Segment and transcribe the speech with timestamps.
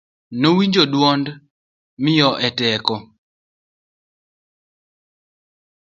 [0.41, 1.25] nowinjo duond
[2.03, 2.95] miyo e toke